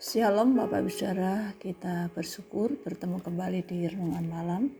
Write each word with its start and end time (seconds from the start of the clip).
Shalom 0.00 0.56
Bapak 0.56 0.80
Ibu 0.80 0.88
Saudara, 0.88 1.52
kita 1.60 2.08
bersyukur 2.16 2.72
bertemu 2.80 3.20
kembali 3.20 3.60
di 3.68 3.84
Renungan 3.84 4.32
Malam 4.32 4.72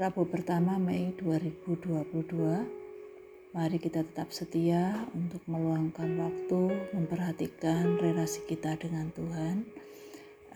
Rabu 0.00 0.24
pertama 0.24 0.80
Mei 0.80 1.12
2022 1.12 3.52
Mari 3.52 3.76
kita 3.76 4.00
tetap 4.00 4.32
setia 4.32 5.04
untuk 5.12 5.44
meluangkan 5.44 6.16
waktu 6.16 6.72
memperhatikan 6.96 8.00
relasi 8.00 8.40
kita 8.48 8.80
dengan 8.80 9.12
Tuhan 9.12 9.68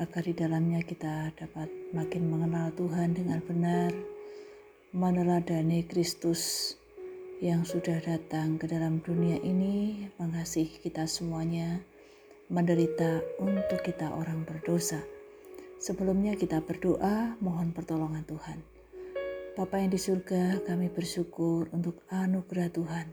agar 0.00 0.22
di 0.24 0.32
dalamnya 0.32 0.80
kita 0.80 1.36
dapat 1.36 1.68
makin 1.92 2.32
mengenal 2.32 2.72
Tuhan 2.72 3.12
dengan 3.12 3.44
benar 3.44 3.92
meneladani 4.96 5.84
Kristus 5.84 6.72
yang 7.44 7.68
sudah 7.68 8.00
datang 8.00 8.56
ke 8.56 8.64
dalam 8.64 9.04
dunia 9.04 9.36
ini 9.44 10.08
mengasihi 10.16 10.80
kita 10.80 11.04
semuanya 11.04 11.84
menderita 12.52 13.24
untuk 13.40 13.80
kita 13.80 14.12
orang 14.12 14.44
berdosa. 14.44 15.00
Sebelumnya 15.80 16.36
kita 16.36 16.64
berdoa 16.64 17.36
mohon 17.40 17.72
pertolongan 17.72 18.24
Tuhan. 18.24 18.58
Bapa 19.54 19.78
yang 19.78 19.94
di 19.94 20.00
surga, 20.00 20.66
kami 20.66 20.90
bersyukur 20.90 21.70
untuk 21.70 22.02
anugerah 22.10 22.74
Tuhan 22.74 23.06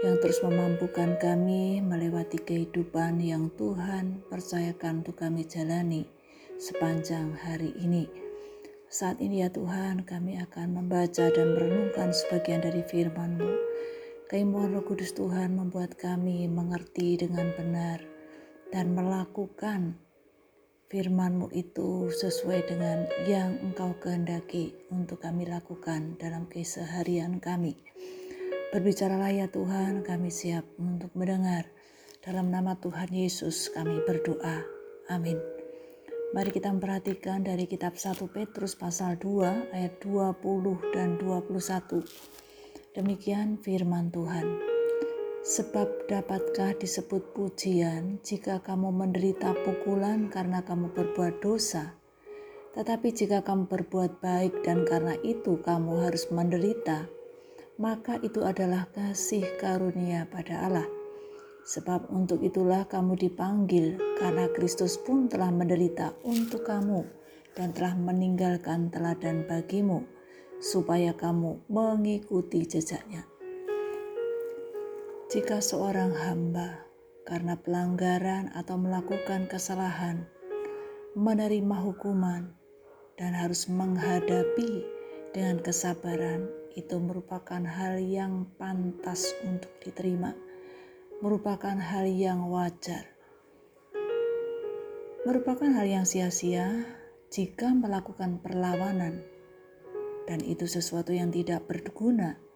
yang 0.00 0.16
terus 0.22 0.40
memampukan 0.40 1.20
kami 1.20 1.84
melewati 1.84 2.40
kehidupan 2.40 3.20
yang 3.20 3.52
Tuhan 3.58 4.24
percayakan 4.32 5.04
untuk 5.04 5.20
kami 5.20 5.44
jalani 5.44 6.08
sepanjang 6.56 7.36
hari 7.36 7.76
ini. 7.76 8.08
Saat 8.90 9.20
ini 9.22 9.44
ya 9.44 9.52
Tuhan, 9.52 10.02
kami 10.02 10.40
akan 10.40 10.82
membaca 10.82 11.28
dan 11.30 11.54
merenungkan 11.54 12.10
sebagian 12.10 12.64
dari 12.64 12.82
firman-Mu. 12.82 13.52
Keimuan 14.26 14.74
Roh 14.74 14.82
Kudus 14.82 15.14
Tuhan 15.14 15.54
membuat 15.54 15.94
kami 16.00 16.46
mengerti 16.50 17.18
dengan 17.18 17.50
benar 17.54 18.09
dan 18.70 18.94
melakukan 18.94 19.98
firman-Mu 20.90 21.54
itu 21.54 22.10
sesuai 22.10 22.66
dengan 22.66 23.06
yang 23.26 23.62
Engkau 23.62 23.94
kehendaki 24.02 24.74
untuk 24.90 25.22
kami 25.22 25.46
lakukan 25.46 26.18
dalam 26.18 26.50
keseharian 26.50 27.38
kami. 27.38 27.78
Berbicaralah 28.74 29.30
ya 29.30 29.46
Tuhan, 29.50 30.02
kami 30.02 30.30
siap 30.30 30.66
untuk 30.78 31.10
mendengar. 31.14 31.66
Dalam 32.22 32.50
nama 32.54 32.78
Tuhan 32.78 33.10
Yesus 33.10 33.70
kami 33.70 34.02
berdoa. 34.06 34.62
Amin. 35.10 35.38
Mari 36.30 36.54
kita 36.54 36.70
memperhatikan 36.70 37.42
dari 37.42 37.66
kitab 37.66 37.98
1 37.98 38.14
Petrus 38.30 38.78
pasal 38.78 39.18
2 39.18 39.74
ayat 39.74 39.98
20 39.98 40.94
dan 40.94 41.18
21. 41.18 42.06
Demikian 42.94 43.58
firman 43.58 44.14
Tuhan. 44.14 44.69
Sebab 45.50 46.06
dapatkah 46.06 46.78
disebut 46.78 47.34
pujian 47.34 48.22
jika 48.22 48.62
kamu 48.62 48.94
menderita 48.94 49.50
pukulan 49.66 50.30
karena 50.30 50.62
kamu 50.62 50.94
berbuat 50.94 51.42
dosa? 51.42 51.98
Tetapi 52.78 53.10
jika 53.10 53.42
kamu 53.42 53.66
berbuat 53.66 54.22
baik 54.22 54.62
dan 54.62 54.86
karena 54.86 55.18
itu 55.26 55.58
kamu 55.58 56.06
harus 56.06 56.30
menderita, 56.30 57.10
maka 57.82 58.22
itu 58.22 58.46
adalah 58.46 58.86
kasih 58.94 59.42
karunia 59.58 60.30
pada 60.30 60.70
Allah. 60.70 60.86
Sebab 61.66 62.14
untuk 62.14 62.46
itulah 62.46 62.86
kamu 62.86 63.18
dipanggil, 63.18 63.98
karena 64.22 64.46
Kristus 64.54 65.02
pun 65.02 65.26
telah 65.26 65.50
menderita 65.50 66.14
untuk 66.22 66.62
kamu 66.62 67.02
dan 67.58 67.74
telah 67.74 67.98
meninggalkan 67.98 68.94
teladan 68.94 69.50
bagimu, 69.50 70.06
supaya 70.62 71.10
kamu 71.10 71.58
mengikuti 71.66 72.62
jejaknya. 72.70 73.29
Jika 75.30 75.62
seorang 75.62 76.10
hamba 76.26 76.90
karena 77.22 77.54
pelanggaran 77.54 78.50
atau 78.50 78.74
melakukan 78.74 79.46
kesalahan 79.46 80.26
menerima 81.14 81.76
hukuman 81.86 82.50
dan 83.14 83.38
harus 83.38 83.70
menghadapi 83.70 84.82
dengan 85.30 85.62
kesabaran, 85.62 86.50
itu 86.74 86.98
merupakan 86.98 87.62
hal 87.62 88.02
yang 88.02 88.50
pantas 88.58 89.30
untuk 89.46 89.70
diterima, 89.78 90.34
merupakan 91.22 91.78
hal 91.78 92.10
yang 92.10 92.50
wajar, 92.50 93.06
merupakan 95.22 95.70
hal 95.70 95.86
yang 95.86 96.10
sia-sia 96.10 96.90
jika 97.30 97.70
melakukan 97.70 98.42
perlawanan, 98.42 99.22
dan 100.26 100.42
itu 100.42 100.66
sesuatu 100.66 101.14
yang 101.14 101.30
tidak 101.30 101.70
berguna 101.70 102.49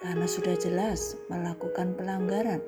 karena 0.00 0.24
sudah 0.24 0.56
jelas 0.56 1.14
melakukan 1.28 1.92
pelanggaran. 1.94 2.64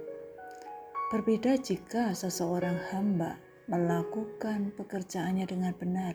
Berbeda 1.08 1.56
jika 1.60 2.12
seseorang 2.12 2.76
hamba 2.92 3.40
melakukan 3.68 4.72
pekerjaannya 4.76 5.48
dengan 5.48 5.72
benar, 5.76 6.14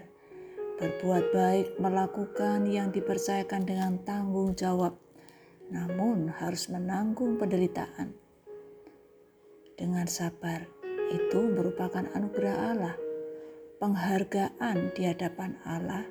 berbuat 0.78 1.34
baik, 1.34 1.68
melakukan 1.82 2.70
yang 2.70 2.94
dipercayakan 2.94 3.66
dengan 3.66 3.98
tanggung 4.06 4.54
jawab, 4.54 4.94
namun 5.74 6.30
harus 6.30 6.70
menanggung 6.70 7.42
penderitaan. 7.42 8.14
Dengan 9.78 10.06
sabar, 10.10 10.66
itu 11.14 11.40
merupakan 11.50 12.06
anugerah 12.14 12.58
Allah, 12.74 12.96
penghargaan 13.82 14.94
di 14.98 15.06
hadapan 15.06 15.58
Allah, 15.66 16.06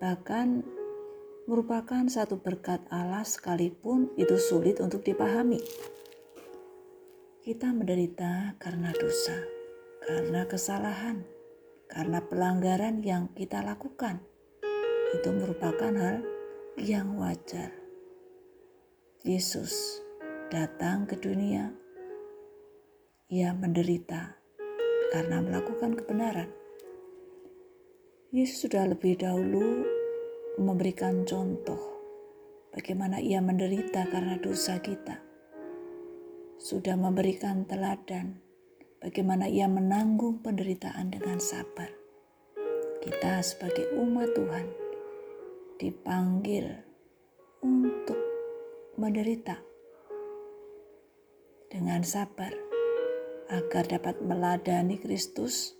bahkan 0.00 0.64
merupakan 1.48 2.04
satu 2.04 2.40
berkat 2.40 2.84
Allah 2.92 3.24
sekalipun 3.24 4.12
itu 4.20 4.36
sulit 4.36 4.82
untuk 4.82 5.00
dipahami. 5.00 5.60
Kita 7.40 7.72
menderita 7.72 8.60
karena 8.60 8.92
dosa, 8.92 9.36
karena 10.04 10.44
kesalahan, 10.44 11.24
karena 11.88 12.20
pelanggaran 12.20 13.00
yang 13.00 13.32
kita 13.32 13.64
lakukan. 13.64 14.20
Itu 15.16 15.32
merupakan 15.32 15.90
hal 15.96 16.22
yang 16.76 17.16
wajar. 17.16 17.72
Yesus 19.24 20.00
datang 20.52 21.08
ke 21.08 21.16
dunia. 21.16 21.72
Ia 23.30 23.56
menderita 23.56 24.36
karena 25.10 25.42
melakukan 25.42 25.96
kebenaran. 25.96 26.50
Yesus 28.30 28.70
sudah 28.70 28.86
lebih 28.86 29.18
dahulu 29.18 29.99
memberikan 30.60 31.24
contoh 31.24 31.80
bagaimana 32.76 33.16
ia 33.16 33.40
menderita 33.40 34.04
karena 34.12 34.36
dosa 34.36 34.76
kita. 34.84 35.16
Sudah 36.60 37.00
memberikan 37.00 37.64
teladan 37.64 38.36
bagaimana 39.00 39.48
ia 39.48 39.64
menanggung 39.64 40.44
penderitaan 40.44 41.08
dengan 41.08 41.40
sabar. 41.40 41.88
Kita 43.00 43.40
sebagai 43.40 43.96
umat 43.96 44.36
Tuhan 44.36 44.66
dipanggil 45.80 46.68
untuk 47.64 48.20
menderita 49.00 49.56
dengan 51.72 52.04
sabar 52.04 52.52
agar 53.48 53.88
dapat 53.88 54.20
meladani 54.20 55.00
Kristus 55.00 55.72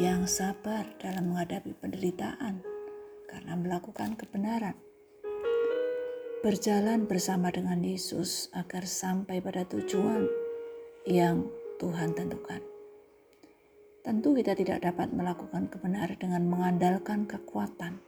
yang 0.00 0.24
sabar 0.24 0.88
dalam 0.96 1.36
menghadapi 1.36 1.76
penderitaan 1.76 2.69
karena 3.30 3.54
melakukan 3.54 4.18
kebenaran. 4.18 4.74
Berjalan 6.42 7.06
bersama 7.06 7.54
dengan 7.54 7.78
Yesus 7.78 8.50
agar 8.50 8.90
sampai 8.90 9.38
pada 9.38 9.62
tujuan 9.70 10.26
yang 11.06 11.46
Tuhan 11.78 12.10
tentukan. 12.18 12.58
Tentu 14.02 14.34
kita 14.34 14.58
tidak 14.58 14.82
dapat 14.82 15.14
melakukan 15.14 15.70
kebenaran 15.70 16.18
dengan 16.18 16.42
mengandalkan 16.48 17.28
kekuatan, 17.28 18.00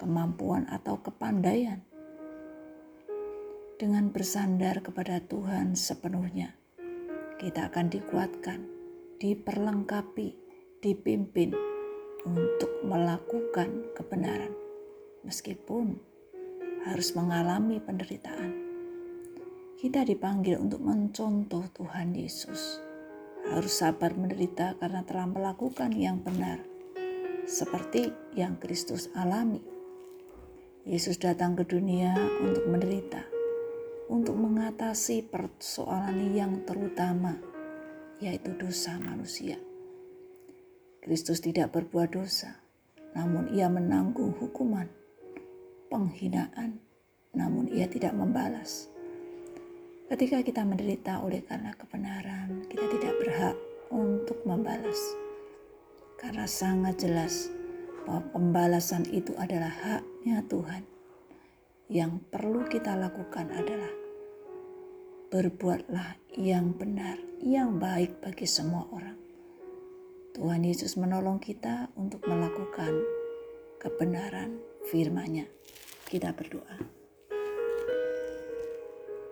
kemampuan 0.00 0.64
atau 0.70 1.02
kepandaian. 1.02 1.82
Dengan 3.76 4.08
bersandar 4.08 4.80
kepada 4.80 5.20
Tuhan 5.20 5.76
sepenuhnya, 5.76 6.56
kita 7.36 7.68
akan 7.68 7.92
dikuatkan, 7.92 8.64
diperlengkapi, 9.20 10.28
dipimpin, 10.80 11.75
untuk 12.26 12.82
melakukan 12.82 13.94
kebenaran, 13.94 14.50
meskipun 15.22 15.94
harus 16.82 17.14
mengalami 17.14 17.78
penderitaan. 17.78 18.50
Kita 19.78 20.02
dipanggil 20.02 20.58
untuk 20.58 20.82
mencontoh 20.82 21.70
Tuhan 21.70 22.18
Yesus, 22.18 22.82
harus 23.46 23.78
sabar 23.78 24.10
menderita 24.18 24.74
karena 24.82 25.06
telah 25.06 25.30
melakukan 25.30 25.94
yang 25.94 26.18
benar, 26.18 26.58
seperti 27.46 28.10
yang 28.34 28.58
Kristus 28.58 29.06
alami. 29.14 29.62
Yesus 30.82 31.18
datang 31.22 31.54
ke 31.54 31.62
dunia 31.62 32.14
untuk 32.42 32.66
menderita, 32.66 33.22
untuk 34.10 34.34
mengatasi 34.34 35.26
persoalan 35.30 36.34
yang 36.34 36.62
terutama, 36.66 37.38
yaitu 38.18 38.54
dosa 38.58 38.98
manusia. 38.98 39.58
Kristus 41.06 41.38
tidak 41.38 41.70
berbuat 41.70 42.18
dosa, 42.18 42.58
namun 43.14 43.46
ia 43.54 43.70
menanggung 43.70 44.34
hukuman, 44.42 44.90
penghinaan, 45.86 46.82
namun 47.30 47.70
ia 47.70 47.86
tidak 47.86 48.10
membalas. 48.10 48.90
Ketika 50.10 50.42
kita 50.42 50.66
menderita 50.66 51.22
oleh 51.22 51.46
karena 51.46 51.70
kebenaran, 51.78 52.66
kita 52.66 52.90
tidak 52.90 53.14
berhak 53.22 53.54
untuk 53.94 54.42
membalas. 54.42 54.98
karena 56.16 56.48
sangat 56.48 56.96
jelas 57.04 57.52
bahwa 58.08 58.24
pembalasan 58.32 59.04
itu 59.12 59.36
adalah 59.36 59.68
haknya 59.68 60.40
Tuhan. 60.48 60.82
Yang 61.92 62.24
perlu 62.32 62.64
kita 62.66 62.96
lakukan 62.96 63.52
adalah 63.52 63.92
berbuatlah 65.28 66.16
yang 66.40 66.72
benar, 66.72 67.20
yang 67.44 67.76
baik 67.76 68.18
bagi 68.24 68.48
semua 68.48 68.88
orang. 68.90 69.25
Tuhan 70.36 70.68
Yesus 70.68 71.00
menolong 71.00 71.40
kita 71.40 71.88
untuk 71.96 72.28
melakukan 72.28 72.92
kebenaran 73.80 74.60
firman-Nya. 74.84 75.48
Kita 76.04 76.36
berdoa. 76.36 76.76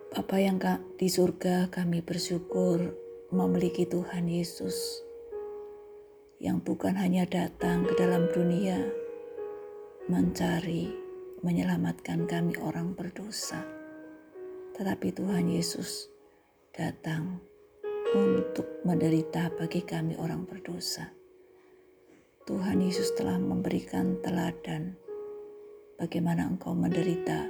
Bapa 0.09 0.37
yang 0.41 0.57
di 0.97 1.05
surga 1.05 1.69
kami 1.69 2.01
bersyukur 2.01 2.97
memiliki 3.29 3.85
Tuhan 3.85 4.25
Yesus 4.25 5.05
yang 6.41 6.65
bukan 6.65 6.97
hanya 6.97 7.29
datang 7.29 7.85
ke 7.85 7.93
dalam 7.93 8.25
dunia 8.33 8.81
mencari, 10.09 10.89
menyelamatkan 11.45 12.25
kami 12.25 12.57
orang 12.57 12.97
berdosa, 12.97 13.61
tetapi 14.73 15.13
Tuhan 15.13 15.53
Yesus 15.53 16.09
datang 16.73 17.45
untuk 18.15 18.79
menderita 18.87 19.51
bagi 19.59 19.83
kami 19.83 20.15
orang 20.15 20.47
berdosa. 20.47 21.11
Tuhan 22.47 22.79
Yesus 22.79 23.11
telah 23.19 23.35
memberikan 23.35 24.23
teladan 24.23 24.95
bagaimana 25.99 26.47
Engkau 26.47 26.71
menderita 26.71 27.43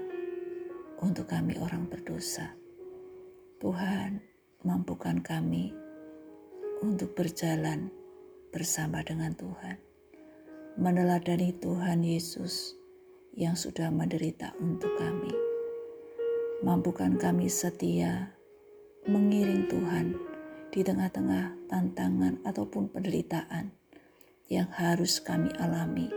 untuk 1.06 1.29
kami 1.29 1.62
orang 1.62 1.85
berdosa. 1.85 2.57
Tuhan, 3.62 4.25
mampukan 4.65 5.21
kami 5.21 5.69
untuk 6.81 7.13
berjalan 7.13 7.94
bersama 8.50 9.06
dengan 9.06 9.38
Tuhan, 9.38 9.77
meneladani 10.81 11.53
Tuhan 11.61 12.01
Yesus 12.01 12.73
yang 13.38 13.53
sudah 13.53 13.94
menderita 13.94 14.57
untuk 14.57 14.97
kami. 14.97 15.29
Mampukan 16.65 17.21
kami 17.21 17.53
setia 17.53 18.33
mengiring 19.06 19.69
Tuhan 19.69 20.34
di 20.75 20.83
tengah-tengah 20.83 21.72
tantangan 21.72 22.44
ataupun 22.44 22.92
penderitaan 22.92 23.72
yang 24.51 24.68
harus 24.75 25.24
kami 25.24 25.48
alami 25.56 26.12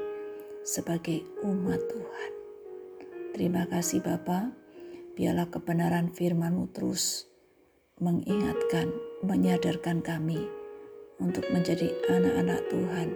sebagai 0.67 1.23
umat 1.47 1.79
Tuhan. 1.87 2.33
Terima 3.39 3.71
kasih 3.71 4.03
Bapa, 4.03 4.51
biarlah 5.15 5.47
kebenaran 5.47 6.11
firman-Mu 6.11 6.75
terus 6.75 7.31
mengingatkan, 8.03 8.91
menyadarkan 9.23 10.03
kami 10.03 10.43
untuk 11.23 11.47
menjadi 11.55 11.95
anak-anak 12.11 12.67
Tuhan 12.67 13.09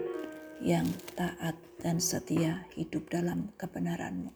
yang 0.62 0.87
taat 1.19 1.59
dan 1.83 1.99
setia 1.99 2.71
hidup 2.79 3.11
dalam 3.11 3.50
kebenaran-Mu. 3.59 4.31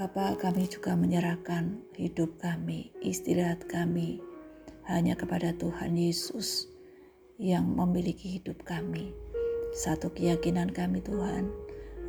Bapa, 0.00 0.40
kami 0.40 0.72
juga 0.72 0.96
menyerahkan 0.96 1.84
hidup 2.00 2.40
kami, 2.40 2.96
istirahat 3.04 3.68
kami 3.68 4.31
hanya 4.88 5.14
kepada 5.14 5.54
Tuhan 5.54 5.94
Yesus 5.94 6.70
yang 7.38 7.66
memiliki 7.66 8.38
hidup 8.40 8.62
kami. 8.62 9.14
Satu 9.72 10.12
keyakinan 10.12 10.70
kami 10.70 11.00
Tuhan, 11.00 11.48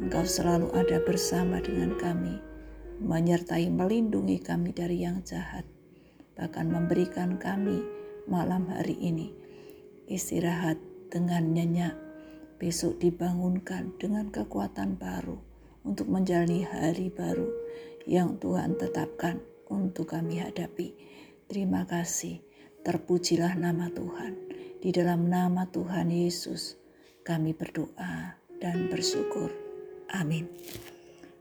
Engkau 0.01 0.25
selalu 0.25 0.73
ada 0.75 0.99
bersama 1.05 1.63
dengan 1.63 1.95
kami, 1.95 2.41
menyertai 2.99 3.69
melindungi 3.69 4.41
kami 4.41 4.73
dari 4.75 5.05
yang 5.05 5.23
jahat, 5.23 5.63
bahkan 6.35 6.67
memberikan 6.67 7.39
kami 7.39 7.85
malam 8.27 8.67
hari 8.67 8.97
ini 8.99 9.43
istirahat 10.07 10.75
dengan 11.07 11.55
nyenyak, 11.55 11.95
besok 12.59 12.99
dibangunkan 12.99 13.95
dengan 13.99 14.27
kekuatan 14.29 14.99
baru 14.99 15.39
untuk 15.83 16.07
menjalani 16.11 16.63
hari 16.67 17.11
baru 17.11 17.47
yang 18.03 18.39
Tuhan 18.39 18.75
tetapkan 18.75 19.39
untuk 19.71 20.11
kami 20.11 20.39
hadapi. 20.43 20.95
Terima 21.47 21.87
kasih, 21.87 22.39
terpujilah 22.83 23.55
nama 23.55 23.87
Tuhan. 23.89 24.35
Di 24.83 24.91
dalam 24.91 25.31
nama 25.31 25.63
Tuhan 25.71 26.11
Yesus, 26.11 26.75
kami 27.23 27.55
berdoa 27.55 28.35
dan 28.59 28.91
bersyukur. 28.91 29.47
Amin. 30.11 30.51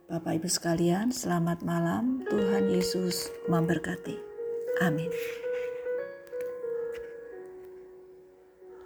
Bapak 0.06 0.39
Ibu 0.39 0.49
sekalian, 0.49 1.11
selamat 1.11 1.67
malam. 1.67 2.23
Tuhan 2.31 2.71
Yesus 2.71 3.29
memberkati. 3.50 4.15
Amin. 4.87 5.11